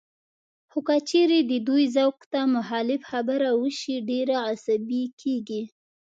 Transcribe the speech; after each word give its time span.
خو 0.69 0.79
که 0.87 0.97
چېرې 1.09 1.39
د 1.51 1.51
دوی 1.67 1.83
ذوق 1.95 2.17
ته 2.31 2.41
مخالف 2.55 3.01
خبره 3.11 3.49
وشي، 3.61 3.95
ډېر 4.09 4.27
عصبي 4.49 5.03
کېږي 5.21 5.61